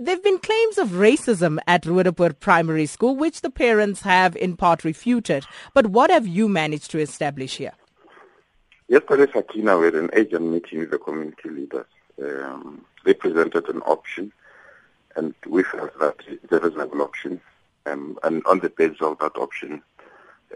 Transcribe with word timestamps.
there 0.00 0.14
have 0.14 0.24
been 0.24 0.38
claims 0.38 0.78
of 0.78 0.90
racism 0.90 1.58
at 1.66 1.86
Roodepoort 1.86 2.40
Primary 2.40 2.86
School, 2.86 3.16
which 3.16 3.40
the 3.40 3.50
parents 3.50 4.02
have 4.02 4.36
in 4.36 4.56
part 4.56 4.84
refuted. 4.84 5.44
But 5.72 5.88
what 5.88 6.10
have 6.10 6.26
you 6.26 6.48
managed 6.48 6.90
to 6.92 6.98
establish 6.98 7.56
here? 7.56 7.72
Yesterday, 8.88 9.30
Sakina, 9.32 9.78
we 9.78 9.86
had 9.86 9.94
an 9.94 10.10
agent 10.12 10.44
meeting 10.44 10.80
with 10.80 10.90
the 10.90 10.98
community 10.98 11.48
leaders. 11.48 11.86
Um, 12.22 12.84
they 13.04 13.14
presented 13.14 13.68
an 13.68 13.80
option, 13.82 14.32
and 15.16 15.34
we 15.46 15.62
felt 15.62 15.98
that 16.00 16.16
it's 16.26 16.52
a 16.52 16.60
reasonable 16.60 17.02
option. 17.02 17.40
Um, 17.86 18.18
and 18.22 18.44
on 18.46 18.60
the 18.60 18.70
basis 18.70 19.00
of 19.00 19.18
that 19.18 19.36
option, 19.36 19.82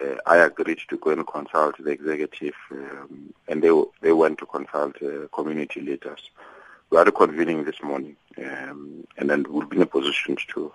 uh, 0.01 0.15
I 0.27 0.39
agreed 0.39 0.81
to 0.89 0.97
go 0.99 1.11
and 1.11 1.27
consult 1.27 1.83
the 1.83 1.91
executive, 1.91 2.55
um, 2.71 3.35
and 3.49 3.63
they 3.63 3.71
they 4.01 4.13
went 4.13 4.39
to 4.39 4.47
consult 4.47 4.97
uh, 5.03 5.27
community 5.33 5.81
leaders. 5.81 6.31
We 6.91 6.97
are 6.97 7.11
convening 7.11 7.65
this 7.65 7.83
morning, 7.83 8.17
um, 8.39 9.07
and 9.19 9.29
then 9.29 9.45
we'll 9.49 9.67
be 9.67 9.77
in 9.77 9.83
a 9.83 9.87
position 9.87 10.37
to 10.55 10.73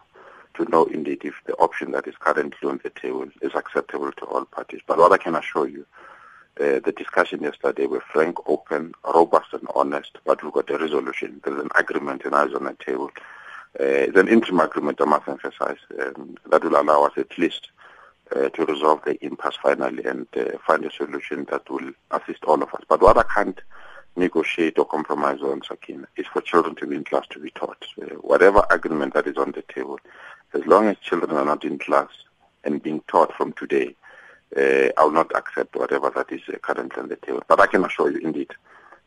to 0.54 0.66
know 0.66 0.86
indeed 0.86 1.26
if 1.26 1.34
the 1.48 1.56
option 1.56 1.90
that 1.92 2.08
is 2.08 2.14
currently 2.20 2.70
on 2.70 2.80
the 2.84 2.92
table 2.92 3.26
is 3.42 3.56
acceptable 3.56 4.12
to 4.12 4.26
all 4.26 4.46
parties. 4.46 4.82
But 4.86 5.00
what 5.00 5.12
I 5.12 5.18
can 5.18 5.36
assure 5.36 5.68
you, 5.68 5.88
uh, 6.62 6.80
the 6.86 6.94
discussion 6.96 7.42
yesterday 7.42 7.88
were 7.88 8.04
frank, 8.12 8.38
open, 8.48 8.94
robust, 9.04 9.54
and 9.54 9.68
honest. 9.74 10.20
But 10.24 10.44
we've 10.44 10.54
got 10.54 10.70
a 10.70 10.78
resolution. 10.78 11.42
There's 11.44 11.60
an 11.60 11.72
agreement 11.74 12.26
and 12.26 12.36
eyes 12.36 12.54
on 12.54 12.66
the 12.66 12.78
table. 12.86 13.10
Uh, 13.80 14.06
it's 14.06 14.18
an 14.18 14.28
interim 14.28 14.60
agreement, 14.60 15.02
I 15.02 15.06
must 15.06 15.28
emphasize, 15.28 15.80
um, 16.00 16.38
that 16.52 16.64
will 16.64 16.80
allow 16.80 17.06
us 17.06 17.14
at 17.18 17.36
least 17.40 17.70
uh, 18.36 18.50
to 18.50 18.66
resolve 18.66 19.02
the 19.04 19.18
impasse 19.26 19.58
finally 19.64 20.04
and 20.06 20.28
uh, 20.38 20.60
find 20.68 20.86
a 20.86 20.92
solution 20.92 21.48
that 21.50 21.68
will 21.72 21.92
assist 22.12 22.44
all 22.44 22.62
of 22.62 22.72
us. 22.72 22.84
But 22.88 23.02
what 23.02 23.18
I 23.18 23.24
can't 23.24 23.60
negotiate 24.16 24.78
or 24.78 24.86
compromise 24.86 25.42
on, 25.42 25.62
Sakina, 25.64 26.08
is 26.18 26.28
for 26.28 26.42
children 26.42 26.76
to 26.76 26.88
be 26.88 26.96
in 26.96 27.04
class 27.04 27.26
to 27.32 27.40
be 27.40 27.50
taught. 27.52 27.86
Whatever 28.22 28.66
agreement 28.70 29.14
that 29.14 29.28
is 29.28 29.38
on 29.38 29.52
the 29.52 29.64
table, 29.64 30.00
as 30.54 30.66
long 30.66 30.88
as 30.88 30.98
children 31.00 31.32
are 31.32 31.46
not 31.46 31.64
in 31.64 31.80
class 31.80 32.10
and 32.64 32.82
being 32.82 33.02
taught 33.08 33.34
from 33.34 33.54
today, 33.54 33.96
uh, 34.56 34.90
I 34.98 35.04
will 35.04 35.12
not 35.12 35.36
accept 35.36 35.76
whatever 35.76 36.12
that 36.16 36.32
is 36.32 36.42
uh, 36.48 36.58
currently 36.60 37.02
on 37.02 37.10
the 37.10 37.16
table. 37.16 37.44
But 37.48 37.60
I 37.60 37.68
can 37.68 37.84
assure 37.84 38.12
you, 38.12 38.20
indeed, 38.20 38.52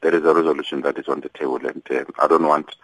there 0.01 0.15
is 0.15 0.25
a 0.25 0.35
resolution 0.35 0.83
that 0.83 0.98
is 0.98 1.09
on 1.09 1.20
the 1.20 1.29
table, 1.31 1.65
and 1.65 1.83
uh, 1.91 2.05
I 2.19 2.27
don't 2.27 2.47
want 2.47 2.75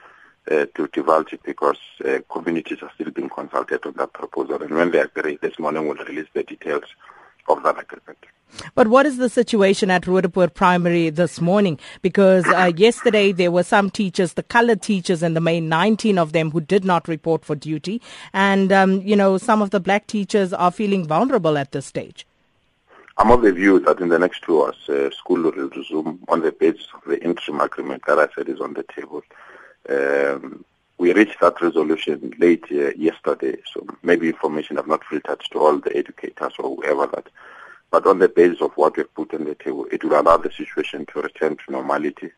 uh, 0.50 0.66
to 0.74 0.88
divulge 0.92 1.32
it 1.32 1.42
because 1.44 1.78
uh, 2.04 2.18
communities 2.30 2.78
are 2.82 2.90
still 2.94 3.10
being 3.10 3.28
consulted 3.28 3.84
on 3.84 3.94
that 3.96 4.12
proposal. 4.12 4.62
And 4.62 4.74
when 4.74 4.90
they 4.90 5.00
agree, 5.00 5.38
this 5.42 5.58
morning 5.58 5.86
we'll 5.86 6.04
release 6.04 6.28
the 6.34 6.42
details 6.42 6.84
of 7.48 7.62
that 7.64 7.78
agreement. 7.78 8.18
But 8.74 8.88
what 8.88 9.06
is 9.06 9.16
the 9.16 9.28
situation 9.28 9.90
at 9.90 10.06
Roodepoort 10.06 10.54
Primary 10.54 11.10
this 11.10 11.40
morning? 11.40 11.78
Because 12.00 12.46
uh, 12.46 12.72
yesterday 12.76 13.32
there 13.32 13.50
were 13.50 13.62
some 13.62 13.90
teachers, 13.90 14.34
the 14.34 14.42
colored 14.42 14.82
teachers 14.82 15.22
in 15.22 15.34
the 15.34 15.40
main, 15.40 15.68
19 15.68 16.18
of 16.18 16.32
them 16.32 16.50
who 16.50 16.60
did 16.60 16.84
not 16.84 17.08
report 17.08 17.44
for 17.44 17.54
duty. 17.54 18.00
And, 18.32 18.72
um, 18.72 19.00
you 19.02 19.16
know, 19.16 19.38
some 19.38 19.62
of 19.62 19.70
the 19.70 19.80
black 19.80 20.06
teachers 20.06 20.52
are 20.52 20.70
feeling 20.70 21.06
vulnerable 21.06 21.58
at 21.58 21.72
this 21.72 21.86
stage. 21.86 22.26
I'm 23.18 23.30
of 23.30 23.42
the 23.42 23.52
view 23.52 23.78
that 23.80 24.00
in 24.00 24.08
the 24.08 24.18
next 24.18 24.42
two 24.42 24.62
hours, 24.62 24.88
uh, 24.88 25.10
school 25.10 25.42
will 25.42 25.68
resume 25.68 26.20
on 26.28 26.40
the 26.40 26.52
basis 26.52 26.86
of 26.94 27.02
the 27.06 27.22
interim 27.22 27.60
agreement 27.60 28.04
that 28.06 28.18
I 28.18 28.28
said 28.34 28.48
is 28.48 28.60
on 28.60 28.72
the 28.72 28.84
table. 28.84 29.22
Um, 29.88 30.64
we 30.98 31.12
reached 31.12 31.40
that 31.40 31.60
resolution 31.60 32.32
late 32.38 32.64
uh, 32.70 32.90
yesterday, 32.96 33.56
so 33.72 33.86
maybe 34.02 34.28
information 34.28 34.76
have 34.76 34.86
not 34.86 35.04
filtered 35.04 35.40
to 35.50 35.58
all 35.58 35.78
the 35.78 35.94
educators 35.96 36.54
or 36.58 36.76
whoever 36.76 37.06
that. 37.08 37.28
But 37.92 38.06
on 38.06 38.20
the 38.20 38.28
basis 38.28 38.62
of 38.62 38.72
what 38.72 38.96
we've 38.96 39.14
put 39.14 39.34
on 39.34 39.44
the 39.44 39.54
table, 39.54 39.86
it 39.92 40.02
will 40.02 40.18
allow 40.18 40.38
the 40.38 40.50
situation 40.50 41.04
to 41.12 41.20
return 41.20 41.56
to 41.58 41.72
normality. 41.72 42.30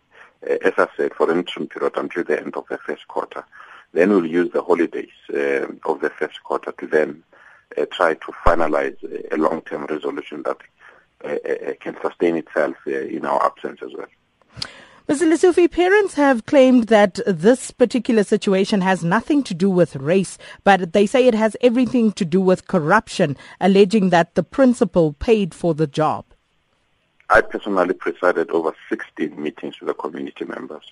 Uh, 0.45 0.57
as 0.65 0.73
I 0.77 0.89
said, 0.97 1.15
for 1.15 1.31
an 1.31 1.39
interim 1.39 1.69
period 1.69 1.93
until 1.97 2.25
the 2.25 2.41
end 2.41 2.57
of 2.57 2.65
the 2.69 2.77
first 2.79 3.07
quarter. 3.07 3.45
Then 3.93 4.11
we'll 4.11 4.27
use 4.27 4.51
the 4.53 4.63
holidays 4.63 5.15
uh, 5.33 5.69
of 5.85 6.01
the 6.01 6.11
first 6.11 6.43
quarter 6.43 6.73
to 6.73 6.87
then 6.89 7.23
uh, 7.79 7.87
try 7.93 8.15
to 8.15 8.33
finalize 8.45 8.97
a 9.33 9.37
long-term 9.37 9.87
resolution 9.87 10.43
that 10.43 10.59
uh, 11.25 11.29
uh, 11.49 11.73
can 11.81 11.97
sustain 12.03 12.35
itself 12.35 12.75
in 12.87 13.25
our 13.25 13.47
absence 13.47 13.81
as 13.81 13.93
well. 13.97 14.09
Mr. 15.07 15.31
Lesufi, 15.31 15.71
parents 15.71 16.15
have 16.15 16.47
claimed 16.47 16.85
that 16.85 17.21
this 17.27 17.71
particular 17.71 18.25
situation 18.25 18.81
has 18.81 19.05
nothing 19.05 19.43
to 19.43 19.53
do 19.53 19.69
with 19.69 19.97
race, 19.97 20.39
but 20.65 20.95
they 20.95 21.05
say 21.05 21.27
it 21.27 21.35
has 21.35 21.55
everything 21.61 22.11
to 22.11 22.25
do 22.25 22.41
with 22.41 22.69
corruption, 22.69 23.37
alleging 23.61 24.09
that 24.09 24.35
the 24.35 24.43
principal 24.43 25.13
paid 25.13 25.53
for 25.53 25.75
the 25.75 25.87
job. 25.87 26.25
I 27.29 27.43
personally 27.43 27.93
presided 27.93 28.51
over 28.51 28.75
16 28.89 29.39
meetings 29.39 29.79
with 29.79 29.89
the 29.89 29.95
community 29.95 30.47
members. 30.47 30.91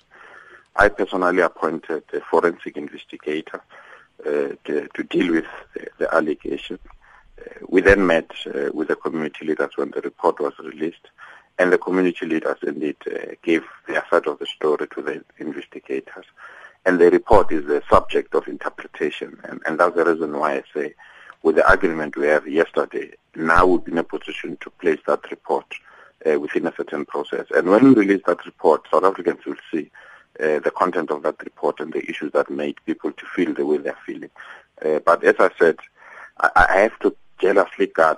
I 0.75 0.89
personally 0.89 1.41
appointed 1.41 2.03
a 2.13 2.21
forensic 2.21 2.77
investigator 2.77 3.63
uh, 4.23 4.49
to, 4.65 4.87
to, 4.93 5.03
deal 5.09 5.33
with 5.33 5.45
the, 5.73 5.87
the 5.97 6.13
allegation. 6.13 6.77
Uh, 7.39 7.49
we 7.67 7.81
then 7.81 8.05
met 8.05 8.29
uh, 8.45 8.69
with 8.75 8.89
the 8.89 8.95
community 8.95 9.47
leaders 9.47 9.71
when 9.75 9.89
the 9.89 10.01
report 10.01 10.39
was 10.39 10.53
released 10.59 11.07
and 11.59 11.71
the 11.71 11.77
community 11.77 12.25
leaders 12.25 12.57
indeed 12.63 12.97
uh, 13.07 13.33
gave 13.43 13.63
their 13.87 14.03
side 14.09 14.27
of 14.27 14.39
the 14.39 14.45
story 14.45 14.87
to 14.87 15.01
the 15.01 15.23
investigators. 15.37 16.25
And 16.85 16.99
the 16.99 17.09
report 17.09 17.51
is 17.51 17.65
the 17.65 17.81
subject 17.89 18.35
of 18.35 18.47
interpretation, 18.47 19.39
and, 19.43 19.61
and 19.65 19.79
that's 19.79 19.95
the 19.95 20.03
reason 20.05 20.37
why 20.37 20.55
I 20.55 20.63
say, 20.73 20.93
with 21.41 21.55
the 21.55 21.71
agreement 21.71 22.17
we 22.17 22.27
have 22.27 22.47
yesterday, 22.47 23.11
now 23.35 23.65
we'll 23.65 23.77
be 23.77 23.91
in 23.91 23.97
a 23.97 24.03
position 24.03 24.57
to 24.61 24.69
place 24.69 24.99
that 25.07 25.29
report 25.29 25.65
uh, 26.25 26.39
within 26.39 26.67
a 26.67 26.73
certain 26.75 27.05
process. 27.05 27.45
And 27.55 27.69
when 27.69 27.83
we 27.83 27.93
release 27.93 28.23
that 28.27 28.45
report, 28.45 28.87
South 28.91 29.03
Africans 29.03 29.45
will 29.45 29.55
see 29.71 29.91
uh, 30.39 30.59
the 30.59 30.71
content 30.75 31.11
of 31.11 31.23
that 31.23 31.41
report 31.43 31.79
and 31.79 31.93
the 31.93 32.09
issues 32.09 32.31
that 32.33 32.49
made 32.49 32.77
people 32.85 33.11
to 33.11 33.25
feel 33.25 33.53
the 33.53 33.65
way 33.65 33.77
they're 33.77 33.97
feeling. 34.05 34.29
Uh, 34.83 34.99
but 34.99 35.23
as 35.23 35.35
I 35.39 35.49
said, 35.59 35.77
I, 36.39 36.67
I 36.69 36.77
have 36.79 36.97
to 36.99 37.15
jealously 37.39 37.87
guard 37.87 38.17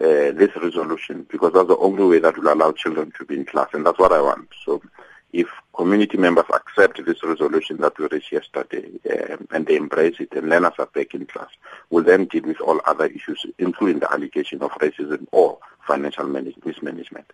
uh, 0.00 0.32
this 0.32 0.50
resolution 0.56 1.26
because 1.30 1.52
that's 1.52 1.68
the 1.68 1.76
only 1.76 2.04
way 2.04 2.18
that 2.18 2.36
will 2.36 2.52
allow 2.52 2.72
children 2.72 3.12
to 3.18 3.24
be 3.24 3.36
in 3.36 3.44
class, 3.44 3.68
and 3.72 3.84
that's 3.84 3.98
what 3.98 4.12
I 4.12 4.20
want. 4.20 4.48
So 4.64 4.82
if 5.32 5.48
community 5.74 6.18
members 6.18 6.46
accept 6.52 7.04
this 7.04 7.22
resolution 7.22 7.76
that 7.78 7.98
we 7.98 8.06
reached 8.06 8.32
yesterday 8.32 8.90
um, 9.30 9.46
and 9.52 9.66
they 9.66 9.76
embrace 9.76 10.16
it 10.18 10.32
and 10.32 10.48
learners 10.48 10.72
are 10.78 10.86
back 10.86 11.14
in 11.14 11.26
class, 11.26 11.50
we'll 11.90 12.04
then 12.04 12.24
deal 12.24 12.42
with 12.44 12.60
all 12.60 12.80
other 12.86 13.06
issues, 13.06 13.46
including 13.58 14.00
the 14.00 14.12
allegation 14.12 14.60
of 14.62 14.70
racism 14.72 15.26
or 15.32 15.58
financial 15.86 16.26
mismanagement. 16.26 17.32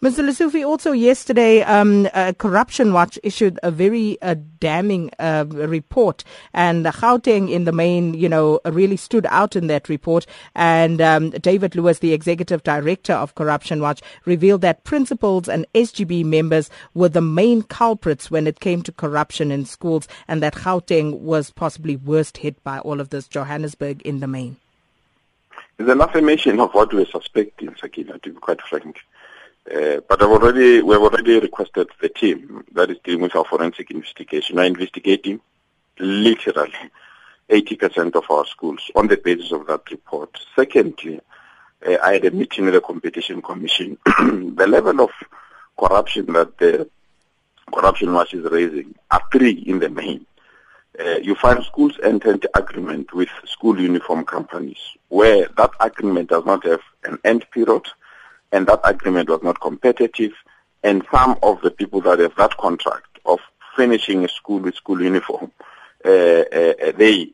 Mr. 0.00 0.24
Lesufi, 0.24 0.64
also 0.64 0.92
yesterday, 0.92 1.62
um, 1.62 2.08
uh, 2.14 2.32
Corruption 2.38 2.92
Watch 2.92 3.18
issued 3.22 3.58
a 3.62 3.70
very 3.70 4.20
uh, 4.22 4.36
damning 4.60 5.10
uh, 5.18 5.44
report, 5.48 6.22
and 6.54 6.84
Gauteng 6.84 7.50
in 7.50 7.64
the 7.64 7.72
main, 7.72 8.14
you 8.14 8.28
know, 8.28 8.60
really 8.64 8.96
stood 8.96 9.26
out 9.26 9.56
in 9.56 9.66
that 9.66 9.88
report. 9.88 10.24
And 10.54 11.00
um, 11.00 11.30
David 11.30 11.74
Lewis, 11.74 11.98
the 11.98 12.12
executive 12.12 12.62
director 12.62 13.12
of 13.12 13.34
Corruption 13.34 13.80
Watch, 13.80 14.00
revealed 14.24 14.60
that 14.60 14.84
principals 14.84 15.48
and 15.48 15.66
SGB 15.74 16.24
members 16.24 16.70
were 16.94 17.08
the 17.08 17.20
main 17.20 17.62
culprits 17.62 18.30
when 18.30 18.46
it 18.46 18.60
came 18.60 18.82
to 18.82 18.92
corruption 18.92 19.50
in 19.50 19.64
schools, 19.64 20.06
and 20.28 20.42
that 20.42 20.54
Gauteng 20.54 21.18
was 21.18 21.50
possibly 21.50 21.96
worst 21.96 22.38
hit 22.38 22.62
by 22.62 22.78
all 22.80 23.00
of 23.00 23.08
this, 23.08 23.26
Johannesburg 23.26 24.02
in 24.02 24.20
the 24.20 24.28
main. 24.28 24.58
It's 25.78 25.88
an 25.88 26.00
affirmation 26.00 26.58
of 26.58 26.74
what 26.74 26.92
we're 26.92 27.06
suspecting, 27.06 27.72
Sakina, 27.80 28.18
to 28.18 28.32
be 28.32 28.40
quite 28.40 28.60
frank. 28.62 28.98
Uh, 29.72 30.00
but 30.08 30.20
I've 30.20 30.28
already, 30.28 30.82
we've 30.82 30.98
already 30.98 31.38
requested 31.38 31.88
the 32.00 32.08
team 32.08 32.64
that 32.72 32.90
is 32.90 32.98
dealing 33.04 33.22
with 33.22 33.36
our 33.36 33.44
forensic 33.44 33.92
investigation 33.92 34.58
are 34.58 34.64
investigating 34.64 35.40
literally 36.00 36.72
80% 37.48 38.16
of 38.16 38.24
our 38.28 38.44
schools 38.46 38.90
on 38.96 39.06
the 39.06 39.18
basis 39.18 39.52
of 39.52 39.68
that 39.68 39.88
report. 39.92 40.36
Secondly, 40.56 41.20
uh, 41.86 41.96
I 42.02 42.14
had 42.14 42.24
a 42.24 42.32
meeting 42.32 42.64
with 42.64 42.74
the 42.74 42.80
Competition 42.80 43.40
Commission. 43.40 43.98
the 44.06 44.66
level 44.66 45.00
of 45.02 45.10
corruption 45.78 46.32
that 46.32 46.58
the 46.58 46.90
Corruption 47.72 48.12
Watch 48.12 48.34
is 48.34 48.50
raising 48.50 48.96
are 49.12 49.22
three 49.30 49.52
in 49.52 49.78
the 49.78 49.90
main. 49.90 50.26
Uh, 50.98 51.18
you 51.22 51.34
find 51.36 51.62
schools 51.64 51.98
enter 52.02 52.32
into 52.32 52.50
agreement 52.58 53.12
with 53.12 53.28
school 53.44 53.80
uniform 53.80 54.24
companies 54.24 54.78
where 55.08 55.46
that 55.56 55.70
agreement 55.78 56.28
does 56.28 56.44
not 56.44 56.64
have 56.64 56.80
an 57.04 57.18
end 57.24 57.46
period 57.52 57.86
and 58.52 58.66
that 58.66 58.80
agreement 58.84 59.28
was 59.28 59.42
not 59.42 59.60
competitive, 59.60 60.32
and 60.82 61.04
some 61.10 61.38
of 61.42 61.60
the 61.60 61.70
people 61.70 62.00
that 62.00 62.18
have 62.18 62.34
that 62.36 62.56
contract 62.56 63.18
of 63.26 63.38
finishing 63.76 64.24
a 64.24 64.28
school 64.28 64.58
with 64.58 64.74
school 64.74 65.00
uniform, 65.02 65.52
uh, 66.04 66.08
uh, 66.08 66.74
uh 66.82 66.92
they 66.96 67.30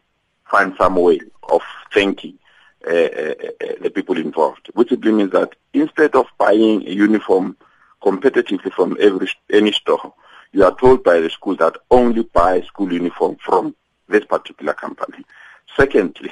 find 0.50 0.74
some 0.76 0.96
way 0.96 1.20
of 1.48 1.62
thanking 1.92 2.38
uh, 2.86 2.90
uh, 2.90 3.34
the 3.80 3.92
people 3.94 4.18
involved, 4.18 4.70
which 4.74 4.90
simply 4.90 5.12
means 5.12 5.30
that 5.30 5.54
instead 5.72 6.14
of 6.14 6.26
buying 6.36 6.86
a 6.86 6.90
uniform 6.90 7.56
competitively 8.02 8.72
from 8.72 8.96
every 9.00 9.28
any 9.50 9.72
store, 9.72 10.12
you 10.54 10.64
are 10.64 10.74
told 10.76 11.02
by 11.02 11.18
the 11.18 11.28
school 11.28 11.56
that 11.56 11.76
only 11.90 12.22
buy 12.22 12.60
school 12.62 12.92
uniform 12.92 13.36
from 13.44 13.74
this 14.08 14.24
particular 14.24 14.72
company. 14.72 15.24
Secondly, 15.76 16.30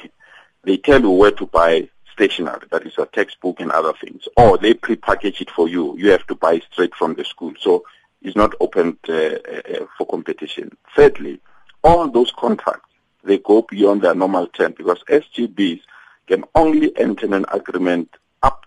they 0.63 0.77
tell 0.77 1.01
you 1.01 1.11
where 1.11 1.33
to 1.33 1.47
buy 1.47 1.89
stationery, 2.13 2.67
that 2.71 2.87
is 2.87 2.97
a 2.99 3.07
textbook 3.07 3.59
and 3.59 3.73
other 3.73 3.93
things, 4.01 4.29
or 4.37 4.59
they 4.59 4.75
pre-package 4.75 5.41
it 5.41 5.51
for 5.51 5.69
you. 5.69 5.99
You 5.99 6.11
have 6.11 6.25
to 6.29 6.37
buy 6.37 6.61
straight 6.71 6.95
from 6.95 7.15
the 7.15 7.25
school. 7.25 7.53
So 7.59 7.85
it's 8.23 8.37
not 8.37 8.55
open 8.61 8.97
uh, 9.09 9.13
uh, 9.13 9.87
for 9.99 10.07
competition. 10.07 10.77
Thirdly, 10.95 11.41
all 11.83 12.09
those 12.09 12.31
contracts, 12.31 12.89
they 13.25 13.39
go 13.39 13.63
beyond 13.63 14.03
their 14.03 14.15
normal 14.15 14.47
term 14.47 14.75
because 14.77 15.03
SGBs 15.09 15.81
can 16.29 16.45
only 16.55 16.97
enter 16.97 17.35
an 17.35 17.45
agreement 17.53 18.09
up 18.45 18.67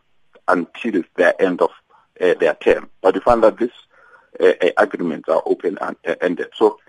until 0.50 1.04
the 1.16 1.42
end 1.42 1.62
of 1.62 1.70
uh, 2.20 2.34
their 2.42 2.56
term. 2.56 2.90
But 3.02 3.14
we 3.16 3.22
find 3.22 3.42
that 3.44 3.58
these 3.58 3.70
uh, 4.40 4.54
uh 4.62 4.70
agreements 4.78 5.30
are 5.30 5.42
open 5.46 5.78
and 5.82 5.96
ended. 6.22 6.50
So 6.56 6.80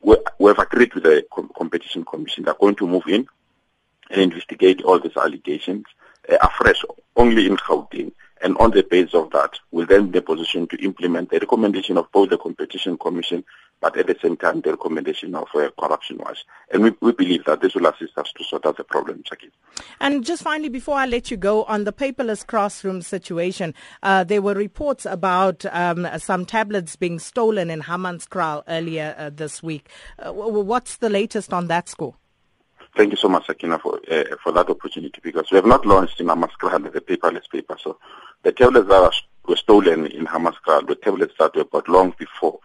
we, 0.00 0.16
we 0.38 0.48
have 0.48 0.58
agreed 0.58 0.94
with 0.94 1.04
the 1.04 1.24
Competition 1.56 2.04
Commission. 2.04 2.44
They're 2.44 2.54
going 2.54 2.76
to 2.76 2.86
move 2.86 3.04
in 3.06 3.26
and 4.10 4.20
investigate 4.20 4.82
all 4.82 4.98
these 4.98 5.16
allegations 5.16 5.84
uh, 6.28 6.36
afresh, 6.42 6.82
only 7.16 7.46
in 7.46 7.56
Gauteng. 7.56 8.12
And 8.42 8.56
on 8.58 8.72
the 8.72 8.82
basis 8.82 9.14
of 9.14 9.30
that, 9.30 9.58
we'll 9.70 9.86
then 9.86 10.10
be 10.10 10.18
in 10.18 10.24
a 10.24 10.26
position 10.26 10.66
to 10.66 10.76
implement 10.84 11.30
the 11.30 11.38
recommendation 11.38 11.96
of 11.96 12.10
both 12.10 12.30
the 12.30 12.38
Competition 12.38 12.98
Commission, 12.98 13.44
but 13.80 13.96
at 13.96 14.08
the 14.08 14.16
same 14.20 14.36
time, 14.36 14.60
the 14.60 14.70
recommendation 14.70 15.34
of 15.36 15.46
uh, 15.54 15.70
Corruption 15.78 16.18
Watch. 16.18 16.44
And 16.72 16.82
we, 16.82 16.92
we 17.00 17.12
believe 17.12 17.44
that 17.44 17.60
this 17.60 17.74
will 17.76 17.86
assist 17.86 18.18
us 18.18 18.32
to 18.36 18.44
sort 18.44 18.66
out 18.66 18.76
the 18.76 18.84
problem, 18.84 19.22
Jackie. 19.24 19.50
And 20.00 20.24
just 20.24 20.42
finally, 20.42 20.68
before 20.68 20.96
I 20.96 21.06
let 21.06 21.30
you 21.30 21.36
go, 21.36 21.62
on 21.64 21.84
the 21.84 21.92
paperless 21.92 22.44
classroom 22.44 23.02
situation, 23.02 23.74
uh, 24.02 24.24
there 24.24 24.42
were 24.42 24.54
reports 24.54 25.06
about 25.06 25.64
um, 25.66 26.08
some 26.18 26.44
tablets 26.44 26.96
being 26.96 27.20
stolen 27.20 27.70
in 27.70 27.82
Hammanskraal 27.82 28.64
earlier 28.66 29.14
uh, 29.16 29.30
this 29.30 29.62
week. 29.62 29.88
Uh, 30.18 30.32
what's 30.32 30.96
the 30.96 31.10
latest 31.10 31.52
on 31.52 31.68
that 31.68 31.88
score? 31.88 32.16
Thank 32.94 33.10
you 33.12 33.16
so 33.16 33.28
much, 33.28 33.46
Sakina, 33.46 33.78
for 33.78 34.00
uh, 34.10 34.24
for 34.42 34.52
that 34.52 34.68
opportunity 34.68 35.18
because 35.22 35.50
we 35.50 35.56
have 35.56 35.64
not 35.64 35.86
launched 35.86 36.20
in 36.20 36.26
Hammanskraal 36.26 36.92
the 36.92 37.00
paperless 37.00 37.48
paper. 37.50 37.76
So 37.82 37.98
the 38.42 38.52
tablets 38.52 38.88
that 38.88 39.14
were 39.48 39.56
stolen 39.56 40.06
in 40.06 40.26
Hammanskraal 40.26 40.86
were 40.86 40.94
tablets 40.96 41.34
that 41.38 41.56
were 41.56 41.64
bought 41.64 41.88
long 41.88 42.14
before 42.18 42.58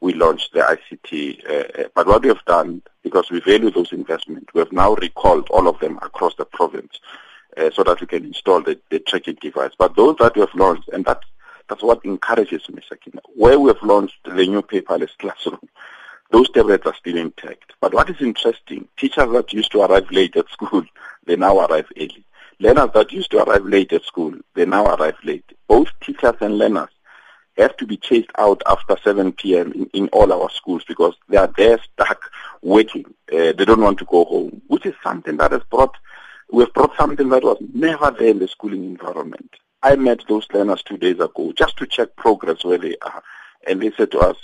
we 0.00 0.14
launched 0.14 0.52
the 0.52 0.60
ICT. 0.60 1.48
Uh, 1.48 1.82
uh, 1.82 1.88
but 1.94 2.06
what 2.06 2.22
we 2.22 2.28
have 2.28 2.44
done, 2.46 2.82
because 3.02 3.30
we 3.30 3.40
value 3.40 3.70
those 3.70 3.92
investments, 3.92 4.52
we 4.54 4.60
have 4.60 4.72
now 4.72 4.94
recalled 4.94 5.48
all 5.50 5.68
of 5.68 5.78
them 5.80 5.98
across 6.02 6.34
the 6.36 6.44
province 6.44 7.00
uh, 7.56 7.70
so 7.70 7.82
that 7.84 8.00
we 8.00 8.06
can 8.06 8.24
install 8.24 8.62
the, 8.62 8.78
the 8.90 9.00
tracking 9.00 9.36
device. 9.40 9.72
But 9.78 9.96
those 9.96 10.16
that 10.18 10.34
we 10.34 10.40
have 10.40 10.54
launched, 10.54 10.88
and 10.88 11.04
that's, 11.04 11.26
that's 11.68 11.82
what 11.82 12.04
encourages 12.04 12.68
me, 12.68 12.82
Sakina, 12.88 13.20
where 13.34 13.58
we 13.58 13.68
have 13.68 13.82
launched 13.82 14.16
the 14.24 14.34
new 14.34 14.62
paperless 14.62 15.16
classroom, 15.18 15.68
those 16.34 16.50
tablets 16.50 16.84
are 16.84 16.96
still 16.96 17.16
intact. 17.16 17.74
But 17.80 17.94
what 17.94 18.10
is 18.10 18.16
interesting, 18.20 18.88
teachers 18.96 19.30
that 19.30 19.52
used 19.52 19.70
to 19.70 19.82
arrive 19.82 20.10
late 20.10 20.36
at 20.36 20.50
school, 20.50 20.82
they 21.26 21.36
now 21.36 21.60
arrive 21.60 21.86
early. 21.96 22.24
Learners 22.58 22.90
that 22.94 23.12
used 23.12 23.30
to 23.30 23.44
arrive 23.44 23.64
late 23.64 23.92
at 23.92 24.02
school, 24.02 24.34
they 24.56 24.66
now 24.66 24.84
arrive 24.96 25.14
late. 25.22 25.44
Both 25.68 25.90
teachers 26.00 26.34
and 26.40 26.58
learners 26.58 26.88
have 27.56 27.76
to 27.76 27.86
be 27.86 27.96
chased 27.96 28.30
out 28.36 28.64
after 28.66 28.96
7 29.04 29.30
p.m. 29.34 29.70
in, 29.74 29.86
in 29.92 30.08
all 30.08 30.32
our 30.32 30.50
schools 30.50 30.82
because 30.88 31.14
they 31.28 31.36
are 31.36 31.52
there 31.56 31.78
stuck 31.92 32.20
waiting. 32.62 33.04
Uh, 33.32 33.52
they 33.52 33.64
don't 33.64 33.80
want 33.80 34.00
to 34.00 34.04
go 34.06 34.24
home, 34.24 34.60
which 34.66 34.86
is 34.86 34.94
something 35.04 35.36
that 35.36 35.52
has 35.52 35.62
brought, 35.70 35.94
we 36.50 36.64
have 36.64 36.74
brought 36.74 36.96
something 36.96 37.28
that 37.28 37.44
was 37.44 37.58
never 37.72 38.10
there 38.10 38.30
in 38.30 38.40
the 38.40 38.48
schooling 38.48 38.82
environment. 38.82 39.54
I 39.84 39.94
met 39.94 40.24
those 40.28 40.48
learners 40.52 40.82
two 40.82 40.96
days 40.96 41.20
ago 41.20 41.52
just 41.56 41.76
to 41.76 41.86
check 41.86 42.16
progress 42.16 42.64
where 42.64 42.78
they 42.78 42.96
are. 43.02 43.22
And 43.68 43.80
they 43.80 43.92
said 43.92 44.10
to 44.10 44.18
us, 44.18 44.36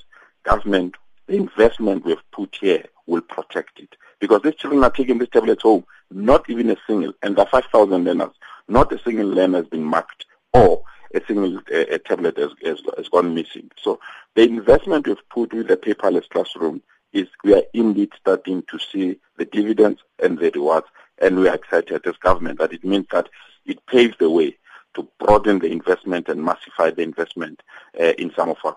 government, 0.44 0.94
the 1.30 1.36
investment 1.36 2.04
we've 2.04 2.30
put 2.32 2.58
here 2.60 2.84
will 3.06 3.20
protect 3.20 3.78
it. 3.78 3.94
Because 4.18 4.42
these 4.42 4.56
children 4.56 4.82
are 4.82 4.90
taking 4.90 5.18
these 5.18 5.28
tablets 5.28 5.62
home, 5.62 5.84
not 6.10 6.50
even 6.50 6.70
a 6.70 6.76
single, 6.88 7.12
and 7.22 7.38
are 7.38 7.46
5,000 7.46 8.02
learners, 8.04 8.32
not 8.66 8.92
a 8.92 8.98
single 8.98 9.28
learner 9.28 9.58
has 9.58 9.68
been 9.68 9.84
marked 9.84 10.26
or 10.52 10.82
a 11.14 11.20
single 11.26 11.58
uh, 11.58 11.86
a 11.90 11.98
tablet 12.00 12.36
has, 12.36 12.50
has, 12.64 12.82
has 12.96 13.08
gone 13.08 13.32
missing. 13.32 13.70
So 13.80 14.00
the 14.34 14.42
investment 14.42 15.06
we've 15.06 15.28
put 15.30 15.52
with 15.52 15.68
the 15.68 15.76
paperless 15.76 16.28
classroom 16.30 16.82
is 17.12 17.28
we 17.44 17.54
are 17.54 17.62
indeed 17.74 18.10
starting 18.20 18.64
to 18.68 18.78
see 18.80 19.16
the 19.36 19.44
dividends 19.44 20.00
and 20.20 20.36
the 20.36 20.50
rewards, 20.52 20.88
and 21.18 21.38
we 21.38 21.48
are 21.48 21.54
excited 21.54 22.04
as 22.06 22.16
government 22.16 22.58
that 22.58 22.72
it 22.72 22.84
means 22.84 23.06
that 23.12 23.28
it 23.66 23.84
paves 23.86 24.16
the 24.18 24.30
way 24.30 24.56
to 24.94 25.06
broaden 25.20 25.60
the 25.60 25.70
investment 25.70 26.28
and 26.28 26.44
massify 26.44 26.90
the 26.90 27.02
investment 27.02 27.62
uh, 28.00 28.14
in 28.18 28.32
some 28.34 28.48
of 28.50 28.56
our, 28.64 28.76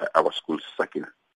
uh, 0.00 0.06
our 0.16 0.32
schools, 0.32 0.62
Sakina. 0.76 1.06